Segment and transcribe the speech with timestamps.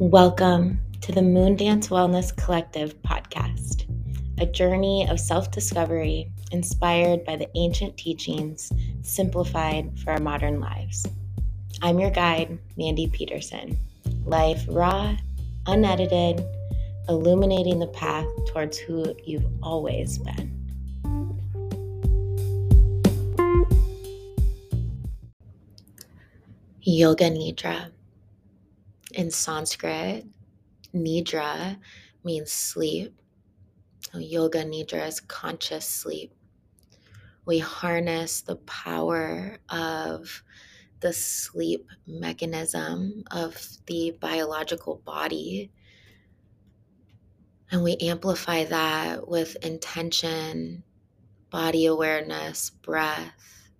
[0.00, 3.84] Welcome to the Moondance Wellness Collective podcast,
[4.40, 8.72] a journey of self discovery inspired by the ancient teachings
[9.02, 11.06] simplified for our modern lives.
[11.80, 13.78] I'm your guide, Mandy Peterson.
[14.24, 15.16] Life raw,
[15.68, 16.44] unedited,
[17.08, 20.50] illuminating the path towards who you've always been.
[26.82, 27.92] Yoga Nidra.
[29.14, 30.26] In Sanskrit,
[30.92, 31.78] Nidra
[32.24, 33.14] means sleep.
[34.12, 36.34] Yoga Nidra is conscious sleep.
[37.46, 40.42] We harness the power of
[40.98, 43.56] the sleep mechanism of
[43.86, 45.70] the biological body.
[47.70, 50.82] And we amplify that with intention,
[51.50, 53.70] body awareness, breath.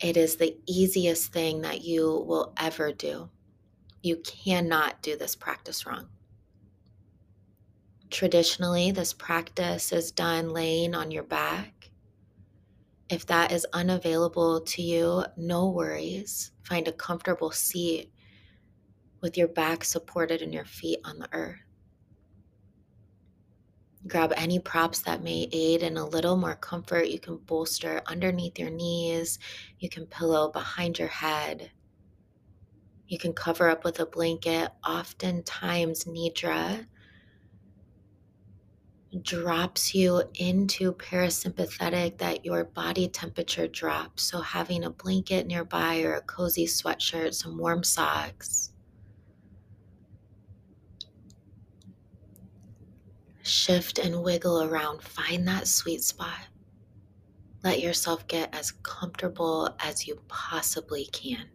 [0.00, 3.28] It is the easiest thing that you will ever do.
[4.02, 6.08] You cannot do this practice wrong.
[8.10, 11.82] Traditionally, this practice is done laying on your back
[13.12, 16.50] if that is unavailable to you, no worries.
[16.62, 18.10] Find a comfortable seat
[19.20, 21.60] with your back supported and your feet on the earth.
[24.06, 27.08] Grab any props that may aid in a little more comfort.
[27.08, 29.38] You can bolster underneath your knees,
[29.78, 31.70] you can pillow behind your head.
[33.12, 34.70] You can cover up with a blanket.
[34.88, 36.86] Oftentimes, Nidra
[39.20, 44.22] drops you into parasympathetic that your body temperature drops.
[44.22, 48.72] So, having a blanket nearby or a cozy sweatshirt, some warm socks.
[53.42, 55.02] Shift and wiggle around.
[55.02, 56.46] Find that sweet spot.
[57.62, 61.50] Let yourself get as comfortable as you possibly can.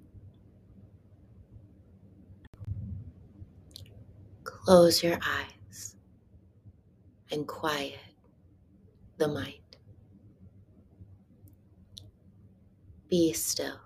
[4.67, 5.95] Close your eyes
[7.31, 7.95] and quiet
[9.17, 9.77] the mind.
[13.09, 13.79] Be still.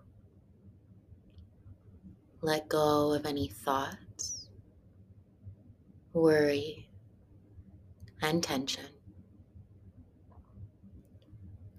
[2.42, 4.48] Let go of any thoughts,
[6.14, 6.90] worry,
[8.24, 8.90] and tension.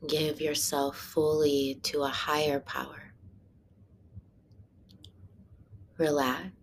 [0.07, 3.15] Give yourself fully to a higher power.
[5.99, 6.62] Relax.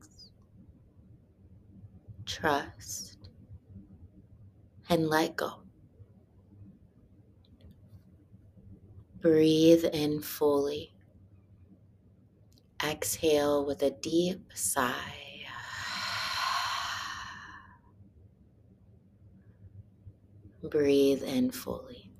[2.29, 3.17] Trust
[4.87, 5.51] and let go.
[9.19, 10.93] Breathe in fully.
[12.85, 14.93] Exhale with a deep sigh.
[20.69, 22.11] Breathe in fully.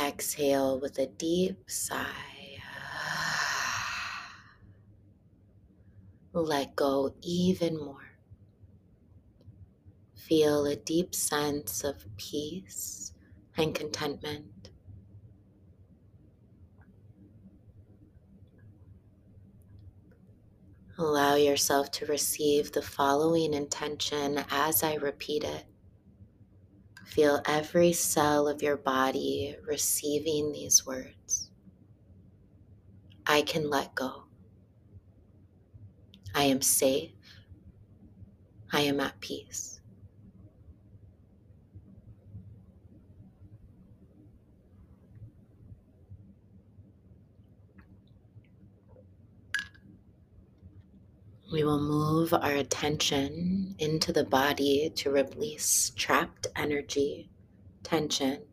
[0.00, 2.27] Exhale with a deep sigh.
[6.32, 8.08] Let go even more
[10.28, 13.14] feel a deep sense of peace
[13.56, 14.68] and contentment.
[20.98, 25.64] Allow yourself to receive the following intention as I repeat it.
[27.06, 31.50] Feel every cell of your body receiving these words.
[33.26, 34.27] I can let go.
[36.38, 37.10] I am safe.
[38.72, 39.80] I am at peace.
[51.52, 57.30] We will move our attention into the body to release trapped energy,
[57.82, 58.44] tension,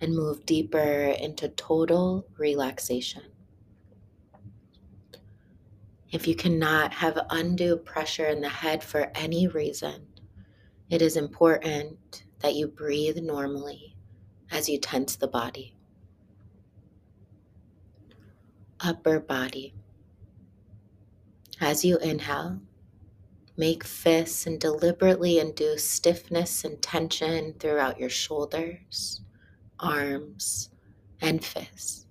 [0.00, 3.24] and move deeper into total relaxation.
[6.10, 10.06] If you cannot have undue pressure in the head for any reason,
[10.88, 13.94] it is important that you breathe normally
[14.50, 15.74] as you tense the body.
[18.80, 19.74] Upper body.
[21.60, 22.60] As you inhale,
[23.56, 29.20] make fists and deliberately induce stiffness and tension throughout your shoulders,
[29.78, 30.70] arms,
[31.20, 32.06] and fists.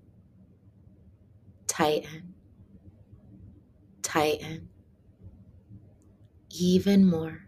[1.65, 2.33] Tighten,
[4.07, 4.69] tighten,
[6.49, 7.41] even more.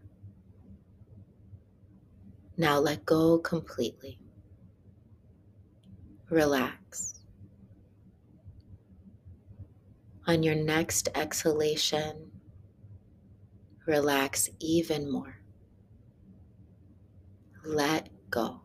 [2.57, 4.19] Now let go completely.
[6.29, 7.21] Relax.
[10.27, 12.29] On your next exhalation,
[13.85, 15.39] relax even more.
[17.63, 18.59] Let go.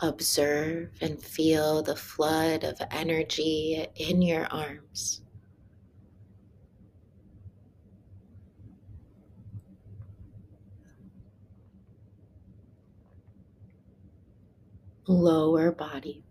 [0.00, 5.22] Observe and feel the flood of energy in your arms,
[15.06, 16.24] lower body.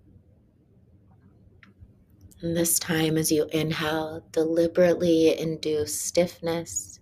[2.41, 6.99] And this time, as you inhale, deliberately induce stiffness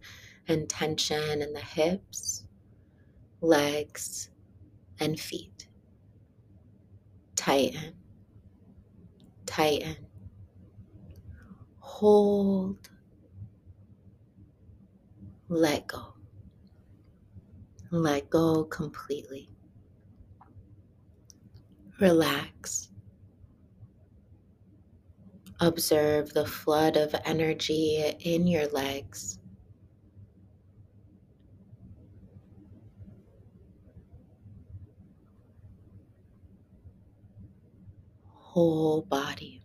[0.47, 2.45] and tension in the hips,
[3.41, 4.29] legs,
[4.99, 5.67] and feet.
[7.35, 7.95] Tighten,
[9.45, 9.97] tighten,
[11.79, 12.89] hold,
[15.49, 16.13] let go.
[17.91, 19.49] Let go completely.
[22.03, 22.89] Relax.
[25.61, 29.39] Observe the flood of energy in your legs.
[38.25, 39.61] Whole body.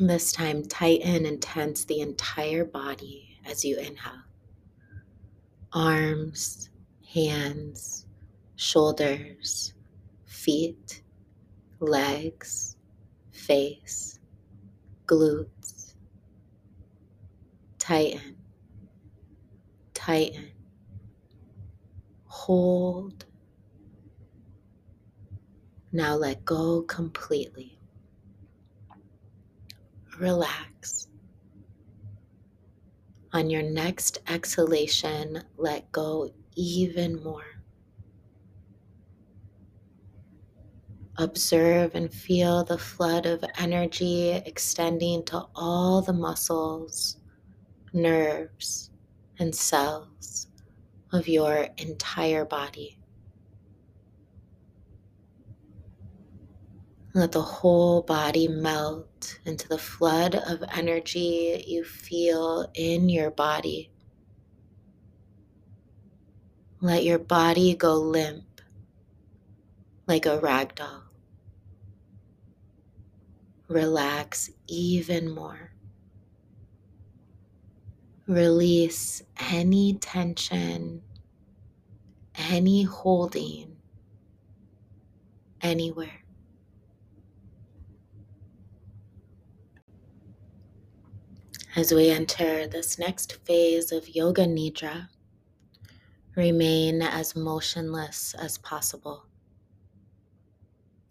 [0.00, 4.24] This time, tighten and tense the entire body as you inhale.
[5.72, 6.70] Arms,
[7.14, 8.06] hands,
[8.60, 9.72] shoulders,
[10.26, 11.02] feet,
[11.80, 12.76] legs,
[13.32, 14.20] face,
[15.06, 15.94] glutes.
[17.78, 18.36] Tighten,
[19.94, 20.50] tighten,
[22.26, 23.24] hold.
[25.90, 27.78] Now let go completely.
[30.18, 31.08] Relax.
[33.32, 37.49] On your next exhalation, let go even more.
[41.20, 47.18] Observe and feel the flood of energy extending to all the muscles,
[47.92, 48.90] nerves,
[49.38, 50.46] and cells
[51.12, 52.98] of your entire body.
[57.12, 63.90] Let the whole body melt into the flood of energy you feel in your body.
[66.80, 68.62] Let your body go limp
[70.06, 70.99] like a rag doll.
[73.70, 75.70] Relax even more.
[78.26, 79.22] Release
[79.52, 81.02] any tension,
[82.34, 83.76] any holding
[85.60, 86.24] anywhere.
[91.76, 95.10] As we enter this next phase of Yoga Nidra,
[96.34, 99.26] remain as motionless as possible.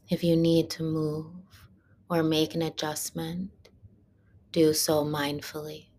[0.10, 1.28] If you need to move
[2.10, 3.52] or make an adjustment,
[4.52, 5.90] do so mindfully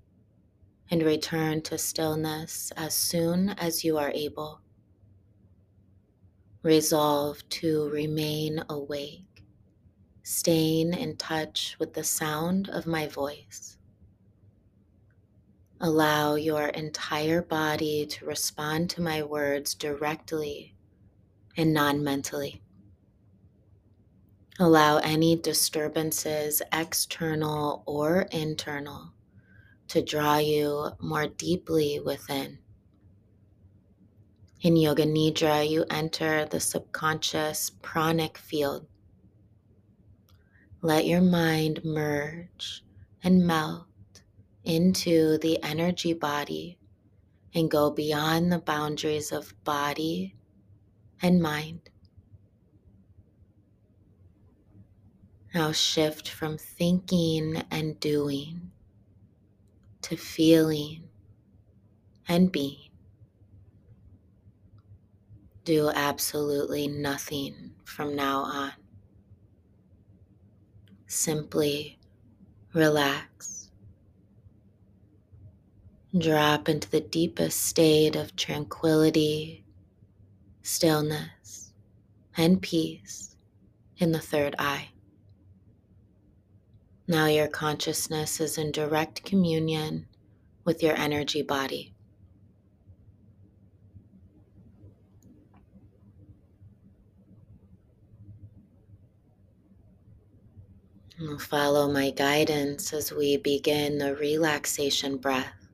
[0.90, 4.60] and return to stillness as soon as you are able.
[6.62, 9.44] Resolve to remain awake,
[10.24, 13.78] staying in touch with the sound of my voice.
[15.80, 20.74] Allow your entire body to respond to my words directly
[21.56, 22.60] and non mentally.
[24.62, 29.14] Allow any disturbances, external or internal,
[29.88, 32.58] to draw you more deeply within.
[34.60, 38.86] In Yoga Nidra, you enter the subconscious pranic field.
[40.82, 42.84] Let your mind merge
[43.24, 43.86] and melt
[44.62, 46.78] into the energy body
[47.54, 50.36] and go beyond the boundaries of body
[51.22, 51.89] and mind.
[55.54, 58.70] Now shift from thinking and doing
[60.02, 61.08] to feeling
[62.28, 62.90] and being.
[65.64, 68.72] Do absolutely nothing from now on.
[71.06, 71.98] Simply
[72.72, 73.60] relax
[76.18, 79.64] drop into the deepest state of tranquility,
[80.62, 81.72] stillness,
[82.36, 83.36] and peace
[83.98, 84.88] in the third eye.
[87.10, 90.06] Now your consciousness is in direct communion
[90.64, 91.92] with your energy body.
[101.40, 105.68] follow my guidance as we begin the relaxation breath.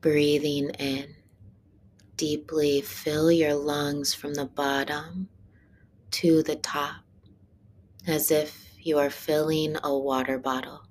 [0.00, 1.14] Breathing in,
[2.16, 5.28] deeply fill your lungs from the bottom
[6.10, 7.05] to the top
[8.06, 10.82] as if you are filling a water bottle.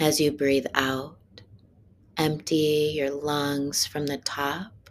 [0.00, 1.18] As you breathe out,
[2.16, 4.90] empty your lungs from the top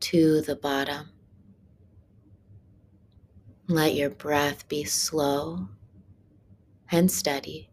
[0.00, 1.10] to the bottom.
[3.68, 5.68] Let your breath be slow
[6.90, 7.70] and steady.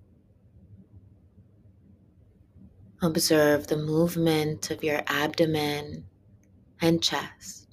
[3.02, 6.06] Observe the movement of your abdomen
[6.82, 7.67] and chest.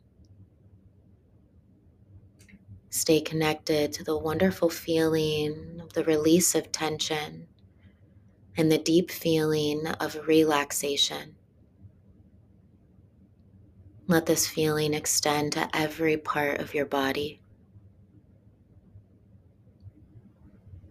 [2.95, 7.49] Stay connected to the wonderful feeling of the release of tension
[8.57, 11.35] and the deep feeling of relaxation.
[14.07, 17.41] Let this feeling extend to every part of your body.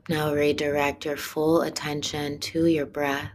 [0.10, 3.31] Now redirect your full attention to your breath.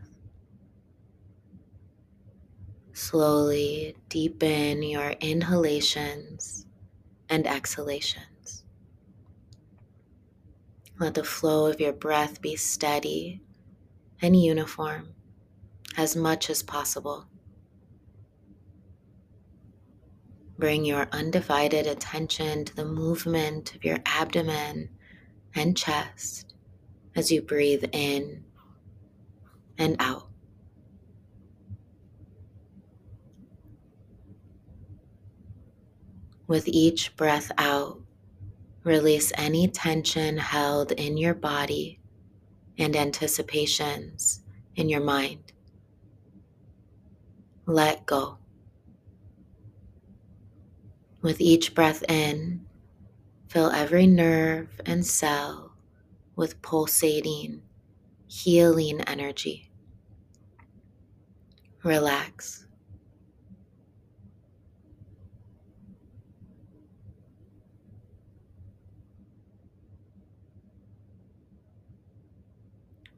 [2.93, 6.67] Slowly deepen your inhalations
[7.31, 8.38] and exhalations.
[10.99, 13.41] Let the flow of your breath be steady
[14.21, 15.15] and uniform
[15.97, 17.29] as much as possible.
[20.59, 24.89] Bring your undivided attention to the movement of your abdomen
[25.55, 26.55] and chest
[27.15, 28.43] as you breathe in
[29.79, 30.27] and out.
[36.49, 38.01] With each breath out,
[38.89, 42.01] release any tension held in your body
[42.79, 44.43] and anticipations
[44.77, 45.53] in your mind.
[47.67, 48.39] Let go.
[51.21, 52.65] With each breath in,
[53.49, 55.73] fill every nerve and cell
[56.35, 57.61] with pulsating,
[58.27, 59.71] healing energy.
[61.83, 62.68] Relax.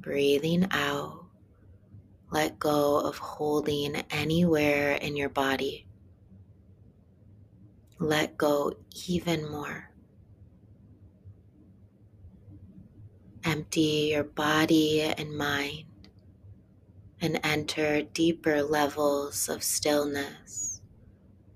[0.01, 1.27] Breathing out,
[2.31, 5.87] let go of holding anywhere in your body.
[7.99, 8.73] Let go
[9.07, 9.91] even more.
[13.45, 15.85] Empty your body and mind
[17.21, 20.81] and enter deeper levels of stillness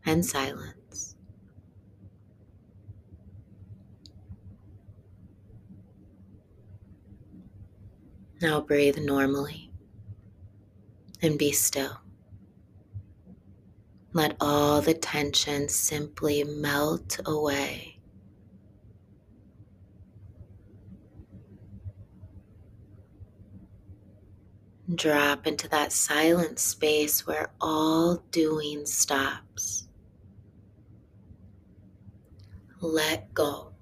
[0.05, 0.84] and silence.
[8.45, 9.71] Now breathe normally
[11.23, 12.03] and be still.
[14.13, 18.01] Let all the tension simply melt away.
[24.95, 29.89] Drop into that silent space where all doing stops.
[32.83, 33.74] Let go.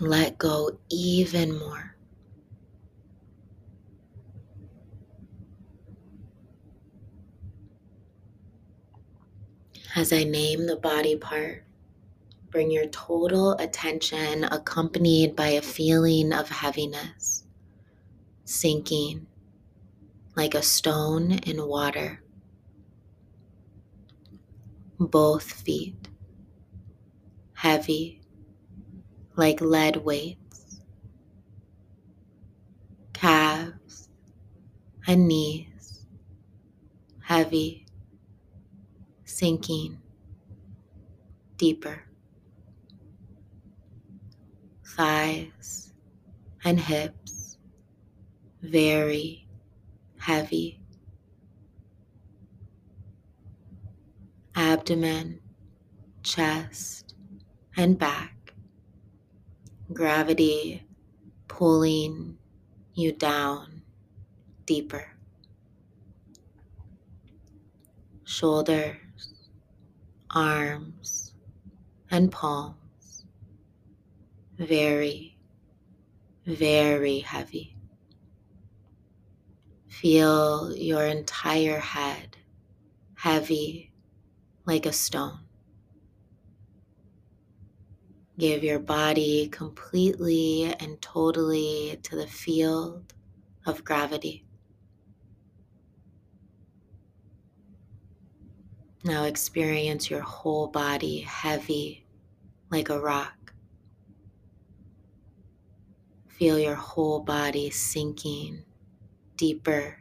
[0.00, 1.94] Let go even more.
[9.94, 11.64] As I name the body part,
[12.50, 17.44] bring your total attention accompanied by a feeling of heaviness,
[18.44, 19.26] sinking
[20.36, 22.22] like a stone in water.
[24.98, 26.08] Both feet,
[27.54, 28.19] heavy
[29.36, 30.80] like lead weights,
[33.12, 34.08] calves
[35.06, 36.06] and knees
[37.22, 37.86] heavy,
[39.24, 39.98] sinking
[41.56, 42.02] deeper,
[44.84, 45.92] thighs
[46.64, 47.58] and hips
[48.62, 49.46] very
[50.18, 50.80] heavy,
[54.54, 55.40] abdomen,
[56.22, 57.14] chest,
[57.76, 58.39] and back
[59.92, 60.84] gravity
[61.48, 62.38] pulling
[62.94, 63.82] you down
[64.66, 65.06] deeper.
[68.24, 68.96] Shoulders,
[70.30, 71.34] arms,
[72.10, 72.80] and palms
[74.60, 75.38] very,
[76.44, 77.74] very heavy.
[79.88, 82.36] Feel your entire head
[83.14, 83.92] heavy
[84.66, 85.40] like a stone.
[88.40, 93.12] Give your body completely and totally to the field
[93.66, 94.46] of gravity.
[99.04, 102.06] Now experience your whole body heavy
[102.70, 103.52] like a rock.
[106.28, 108.64] Feel your whole body sinking
[109.36, 109.98] deeper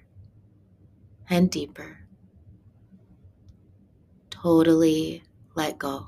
[1.29, 1.97] and deeper.
[4.29, 5.23] Totally
[5.55, 6.07] let go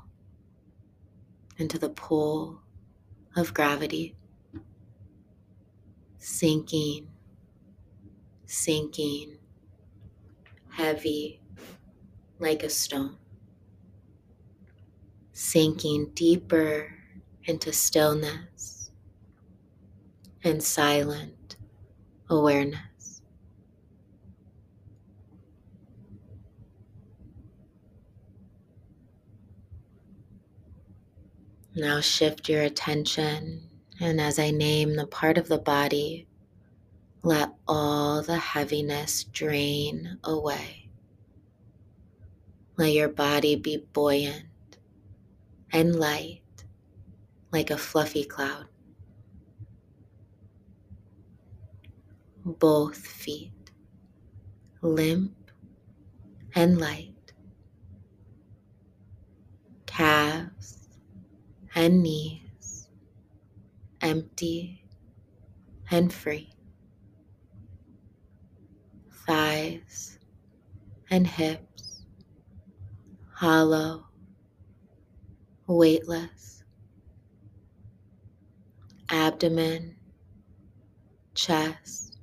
[1.62, 2.60] into the pull
[3.36, 4.16] of gravity,
[6.18, 7.08] sinking,
[8.46, 9.38] sinking,
[10.70, 11.40] heavy
[12.38, 13.18] like a stone,
[15.32, 16.96] sinking deeper
[17.44, 18.90] into stillness
[20.44, 21.56] and silent
[22.30, 22.80] awareness.
[31.74, 36.26] Now shift your attention, and as I name the part of the body,
[37.22, 40.90] let all the heaviness drain away.
[42.76, 44.44] Let your body be buoyant
[45.72, 46.42] and light
[47.52, 48.66] like a fluffy cloud.
[52.44, 53.52] Both feet
[54.82, 55.50] limp
[56.54, 57.32] and light.
[59.86, 60.81] Calves
[61.74, 62.88] and knees
[64.00, 64.84] empty
[65.90, 66.50] and free.
[69.26, 70.18] Thighs
[71.10, 71.72] and hips
[73.42, 74.06] hollow,
[75.66, 76.62] weightless.
[79.10, 79.96] Abdomen,
[81.34, 82.18] chest,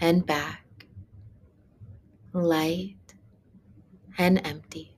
[0.00, 0.86] and back
[2.32, 3.14] light
[4.16, 4.93] and empty.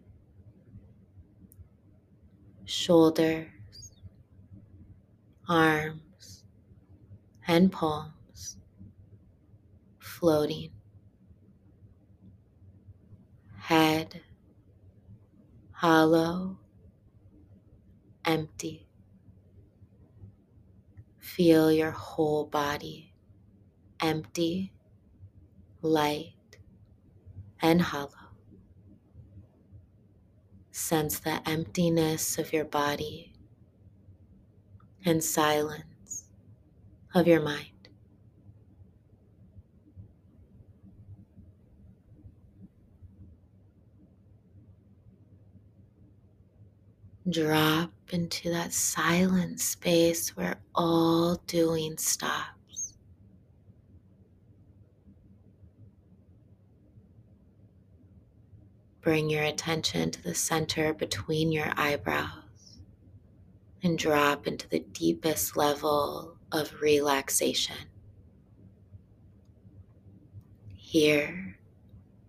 [2.67, 3.93] Shoulders,
[5.49, 6.45] arms,
[7.49, 8.59] and palms
[9.99, 10.71] floating.
[13.59, 14.21] Head
[15.73, 16.59] hollow,
[18.25, 18.87] empty.
[21.19, 23.13] Feel your whole body
[24.01, 24.73] empty,
[25.83, 26.59] light,
[27.61, 28.26] and hollow.
[30.79, 33.33] Sense the emptiness of your body
[35.07, 36.29] and silence
[37.15, 37.89] of your mind.
[47.29, 52.56] Drop into that silent space where all doing stops.
[59.07, 62.81] Bring your attention to the center between your eyebrows
[63.81, 67.77] and drop into the deepest level of relaxation.
[70.75, 71.57] Here,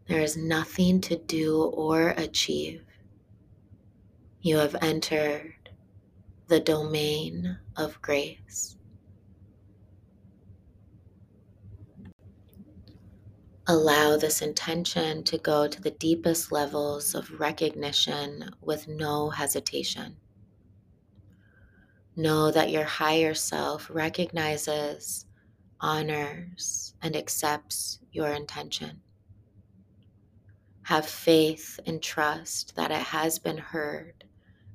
[0.06, 2.84] there is nothing to do or achieve.
[4.42, 5.72] You have entered
[6.48, 8.77] the domain of grace.
[13.70, 20.16] Allow this intention to go to the deepest levels of recognition with no hesitation.
[22.16, 25.26] Know that your higher self recognizes,
[25.82, 29.02] honors, and accepts your intention.
[30.84, 34.24] Have faith and trust that it has been heard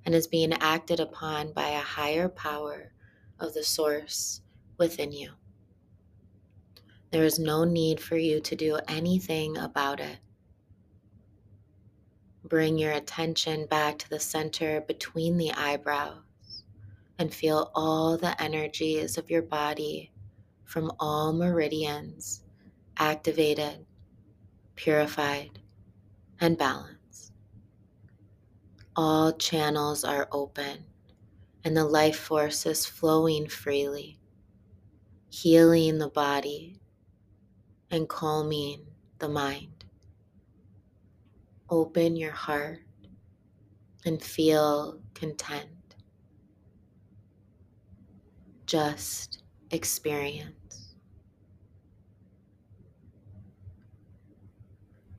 [0.04, 2.92] and is being acted upon by a higher power
[3.40, 4.42] of the source
[4.76, 5.30] within you.
[7.12, 10.16] There is no need for you to do anything about it.
[12.42, 16.64] Bring your attention back to the center between the eyebrows
[17.18, 20.10] and feel all the energies of your body
[20.64, 22.44] from all meridians
[22.96, 23.84] activated,
[24.74, 25.58] purified,
[26.40, 27.34] and balanced.
[28.96, 30.86] All channels are open
[31.62, 34.18] and the life force is flowing freely,
[35.28, 36.78] healing the body
[37.92, 38.80] and calming
[39.18, 39.84] the mind.
[41.68, 42.80] Open your heart
[44.06, 45.68] and feel content.
[48.66, 50.94] Just experience.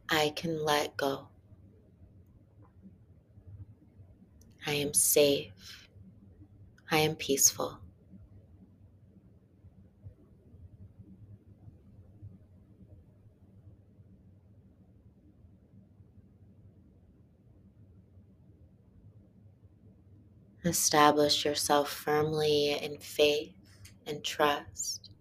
[0.09, 1.27] I can let go.
[4.65, 5.89] I am safe.
[6.89, 7.82] I am peaceful.
[20.65, 23.53] Establish yourself firmly in faith
[24.05, 25.11] and trust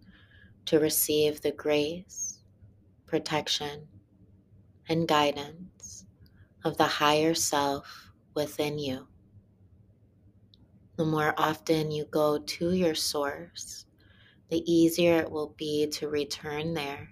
[0.65, 2.39] to receive the grace,
[3.05, 3.87] protection,
[4.87, 6.05] and guidance
[6.63, 9.07] of the higher self within you.
[10.95, 13.85] The more often you go to your source,
[14.49, 17.09] the easier it will be to return there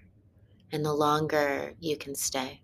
[0.72, 2.62] and the longer you can stay.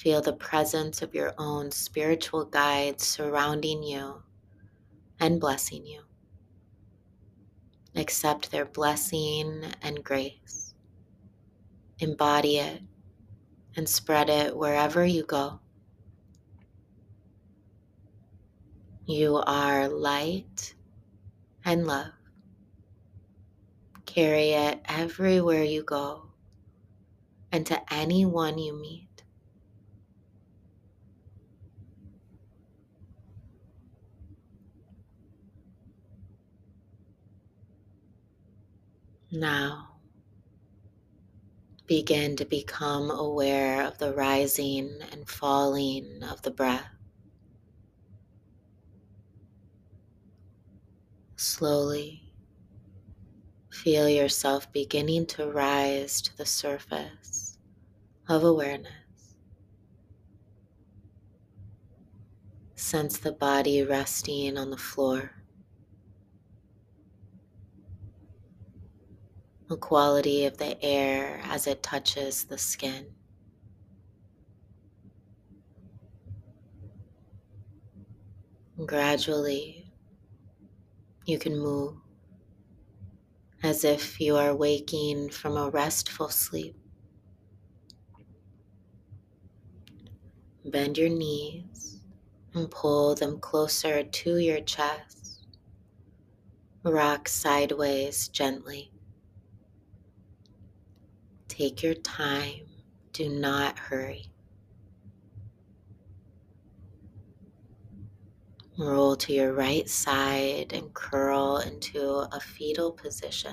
[0.00, 4.22] Feel the presence of your own spiritual guides surrounding you
[5.20, 6.00] and blessing you.
[7.94, 10.72] Accept their blessing and grace.
[11.98, 12.80] Embody it
[13.76, 15.60] and spread it wherever you go.
[19.04, 20.76] You are light
[21.66, 22.12] and love.
[24.06, 26.30] Carry it everywhere you go
[27.52, 29.09] and to anyone you meet.
[39.32, 39.90] Now,
[41.86, 46.88] begin to become aware of the rising and falling of the breath.
[51.36, 52.32] Slowly
[53.70, 57.56] feel yourself beginning to rise to the surface
[58.28, 58.92] of awareness.
[62.74, 65.39] Sense the body resting on the floor.
[69.70, 73.06] The quality of the air as it touches the skin.
[78.84, 79.92] Gradually,
[81.24, 81.94] you can move
[83.62, 86.74] as if you are waking from a restful sleep.
[90.64, 92.00] Bend your knees
[92.54, 95.46] and pull them closer to your chest.
[96.82, 98.90] Rock sideways gently.
[101.60, 102.62] Take your time,
[103.12, 104.32] do not hurry.
[108.78, 113.52] Roll to your right side and curl into a fetal position.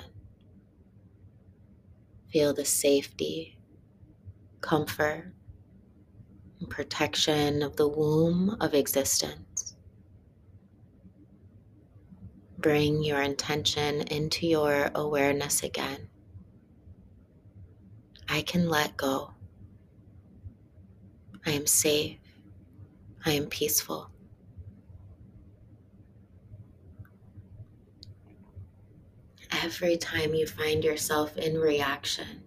[2.32, 3.58] Feel the safety,
[4.62, 5.34] comfort,
[6.62, 9.76] and protection of the womb of existence.
[12.58, 16.08] Bring your intention into your awareness again.
[18.30, 19.34] I can let go.
[21.46, 22.20] I am safe.
[23.26, 24.12] I am peaceful.
[29.64, 32.44] every time you find yourself in reaction,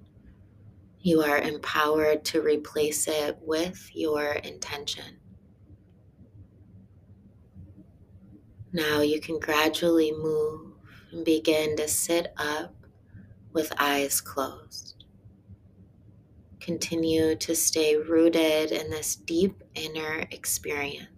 [1.00, 5.18] you are empowered to replace it with your intention.
[8.72, 10.72] Now you can gradually move
[11.10, 12.74] and begin to sit up
[13.52, 14.99] with eyes closed.
[16.61, 21.11] Continue to stay rooted in this deep inner experience.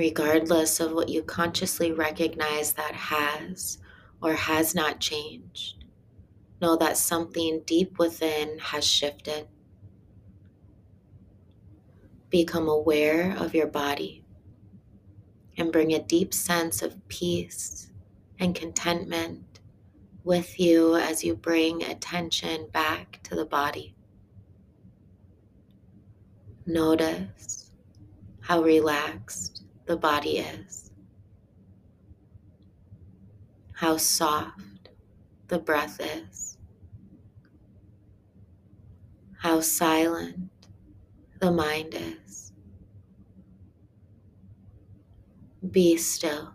[0.00, 3.76] regardless of what you consciously recognize that has
[4.22, 5.84] or has not changed.
[6.62, 9.46] Know that something deep within has shifted.
[12.30, 14.24] Become aware of your body
[15.58, 17.90] and bring a deep sense of peace
[18.38, 19.49] and contentment
[20.24, 23.94] with you as you bring attention back to the body.
[26.66, 27.70] Notice
[28.40, 30.90] how relaxed the body is,
[33.72, 34.90] how soft
[35.48, 36.58] the breath is,
[39.38, 40.50] how silent
[41.40, 42.52] the mind is.
[45.70, 46.52] Be still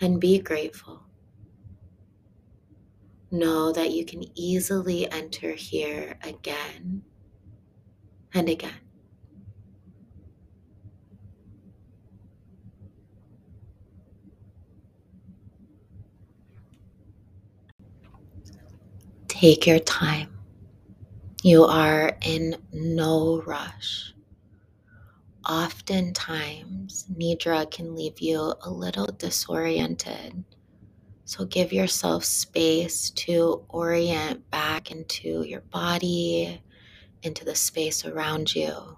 [0.00, 1.02] and be grateful.
[3.30, 7.02] Know that you can easily enter here again
[8.34, 8.72] and again.
[19.28, 20.28] Take your time.
[21.42, 24.12] You are in no rush.
[25.48, 30.44] Oftentimes, Nidra can leave you a little disoriented.
[31.30, 36.60] So give yourself space to orient back into your body,
[37.22, 38.96] into the space around you.